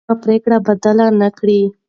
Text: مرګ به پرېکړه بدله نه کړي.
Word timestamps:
مرګ 0.07 0.07
به 0.19 0.21
پرېکړه 0.23 0.57
بدله 0.67 1.05
نه 1.19 1.29
کړي. 1.37 1.61